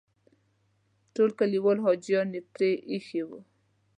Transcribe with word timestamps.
ټول 1.13 1.29
کلیوال 1.39 1.77
حاجیان 1.85 2.29
یې 2.35 2.41
پرې 2.53 2.71
ایښي 2.91 3.21
وو. 3.27 3.39